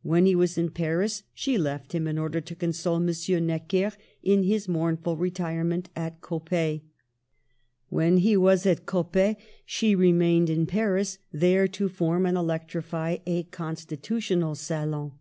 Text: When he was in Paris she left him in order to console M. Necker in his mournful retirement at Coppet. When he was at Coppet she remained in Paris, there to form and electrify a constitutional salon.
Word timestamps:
When 0.00 0.24
he 0.24 0.34
was 0.34 0.56
in 0.56 0.70
Paris 0.70 1.24
she 1.34 1.58
left 1.58 1.94
him 1.94 2.06
in 2.06 2.16
order 2.16 2.40
to 2.40 2.54
console 2.56 2.96
M. 2.96 3.08
Necker 3.46 3.92
in 4.22 4.44
his 4.44 4.66
mournful 4.66 5.18
retirement 5.18 5.90
at 5.94 6.22
Coppet. 6.22 6.80
When 7.90 8.16
he 8.16 8.34
was 8.34 8.64
at 8.64 8.86
Coppet 8.86 9.36
she 9.66 9.94
remained 9.94 10.48
in 10.48 10.64
Paris, 10.64 11.18
there 11.32 11.68
to 11.68 11.90
form 11.90 12.24
and 12.24 12.38
electrify 12.38 13.18
a 13.26 13.42
constitutional 13.42 14.54
salon. 14.54 15.12